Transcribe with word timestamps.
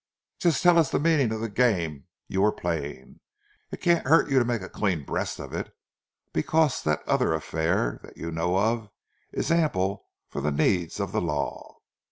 Just 0.39 0.63
tell 0.63 0.79
us 0.79 0.89
the 0.89 0.99
meaning 0.99 1.31
of 1.31 1.41
the 1.41 1.47
game 1.47 2.07
you 2.27 2.41
were 2.41 2.51
playing. 2.51 3.19
It 3.69 3.81
can't 3.81 4.07
hurt 4.07 4.31
you 4.31 4.39
to 4.39 4.45
make 4.45 4.63
a 4.63 4.67
clean 4.67 5.05
breast 5.05 5.39
of 5.39 5.53
it; 5.53 5.71
because 6.33 6.81
that 6.81 7.07
other 7.07 7.35
affair 7.35 7.99
that 8.01 8.17
you 8.17 8.31
know 8.31 8.57
of 8.57 8.89
is 9.31 9.51
ample 9.51 10.07
for 10.27 10.41
the 10.41 10.51
needs 10.51 10.99
of 10.99 11.11
the 11.11 11.21
Law." 11.21 11.77